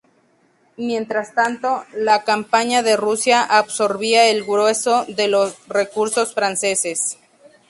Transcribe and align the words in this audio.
Mientras 0.77 1.35
tanto, 1.35 1.83
la 1.93 2.23
campaña 2.23 2.81
de 2.81 2.97
Rusia 2.97 3.43
absorbía 3.43 4.29
el 4.29 4.43
grueso 4.43 5.05
de 5.07 5.27
los 5.27 5.53
recursos 5.67 6.33
franceses. 6.33 7.19